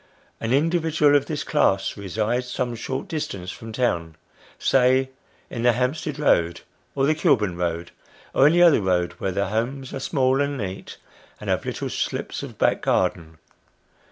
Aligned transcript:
An 0.39 0.51
individual 0.51 1.15
of 1.15 1.27
this 1.27 1.43
class, 1.43 1.95
resides 1.95 2.47
some 2.47 2.73
short 2.73 3.07
distance 3.07 3.51
from 3.51 3.71
town 3.71 4.15
say 4.57 5.11
in 5.47 5.61
the 5.61 5.73
Hampstead 5.73 6.17
Road, 6.17 6.61
or 6.95 7.05
the 7.05 7.13
Kilburn 7.13 7.55
Road, 7.55 7.91
or 8.33 8.47
any 8.47 8.63
other 8.63 8.81
road 8.81 9.13
where 9.19 9.31
the 9.31 9.49
houses 9.49 9.93
are 9.93 9.99
small 9.99 10.41
and 10.41 10.57
neat, 10.57 10.97
and 11.39 11.49
The 11.51 11.53
Light 11.53 11.53
of 11.53 11.53
Life. 11.53 11.57
69 11.57 11.57
have 11.59 11.65
little 11.65 11.89
slips 11.91 12.41
of 12.41 12.57
back 12.57 12.81
garden. 12.81 13.37